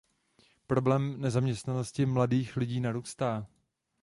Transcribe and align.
Problém 0.67 1.21
nezaměstnanosti 1.21 2.05
mladých 2.05 2.57
lidí 2.57 2.79
narůstá. 2.79 3.47